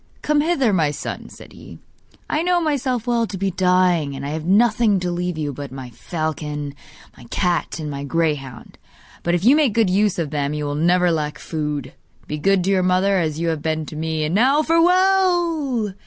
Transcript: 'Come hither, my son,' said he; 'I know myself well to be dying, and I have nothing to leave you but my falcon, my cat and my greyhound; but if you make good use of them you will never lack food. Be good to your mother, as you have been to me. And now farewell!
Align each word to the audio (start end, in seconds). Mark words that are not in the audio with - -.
'Come 0.23 0.41
hither, 0.41 0.73
my 0.73 0.89
son,' 0.89 1.29
said 1.29 1.53
he; 1.53 1.77
'I 2.27 2.41
know 2.41 2.59
myself 2.59 3.05
well 3.05 3.27
to 3.27 3.37
be 3.37 3.51
dying, 3.51 4.15
and 4.15 4.25
I 4.25 4.29
have 4.29 4.45
nothing 4.45 4.99
to 4.99 5.11
leave 5.11 5.37
you 5.37 5.53
but 5.53 5.71
my 5.71 5.91
falcon, 5.91 6.73
my 7.15 7.25
cat 7.25 7.77
and 7.77 7.87
my 7.91 8.03
greyhound; 8.03 8.79
but 9.21 9.35
if 9.35 9.45
you 9.45 9.55
make 9.55 9.73
good 9.75 9.91
use 9.91 10.17
of 10.17 10.31
them 10.31 10.55
you 10.55 10.65
will 10.65 10.73
never 10.73 11.11
lack 11.11 11.37
food. 11.37 11.93
Be 12.25 12.39
good 12.39 12.63
to 12.63 12.71
your 12.71 12.81
mother, 12.81 13.19
as 13.19 13.39
you 13.39 13.49
have 13.49 13.61
been 13.61 13.85
to 13.85 13.95
me. 13.95 14.23
And 14.23 14.33
now 14.33 14.63
farewell! 14.63 15.93